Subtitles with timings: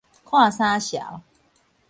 [0.25, 1.21] 看啥潲